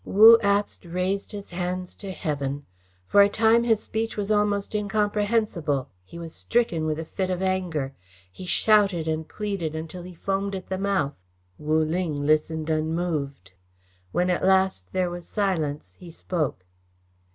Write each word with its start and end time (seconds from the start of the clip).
Wu 0.03 0.39
Abst 0.39 0.91
raised 0.91 1.31
his 1.31 1.51
hands 1.51 1.95
to 1.97 2.11
heaven. 2.11 2.65
For 3.05 3.21
a 3.21 3.29
time 3.29 3.65
his 3.65 3.83
speech 3.83 4.17
was 4.17 4.31
almost 4.31 4.73
incomprehensible. 4.73 5.89
He 6.03 6.17
was 6.17 6.33
stricken 6.33 6.87
with 6.87 6.97
a 6.97 7.05
fit 7.05 7.29
of 7.29 7.43
anger. 7.43 7.93
He 8.31 8.45
shouted 8.47 9.07
and 9.07 9.29
pleaded 9.29 9.75
until 9.75 10.01
he 10.01 10.15
foamed 10.15 10.55
at 10.55 10.69
the 10.69 10.79
mouth. 10.79 11.13
Wu 11.59 11.83
Ling 11.83 12.15
listened 12.15 12.67
unmoved. 12.67 13.51
When 14.11 14.31
at 14.31 14.43
last 14.43 14.91
there 14.91 15.11
was 15.11 15.27
silence 15.27 15.93
he 15.99 16.09
spoke. 16.09 16.65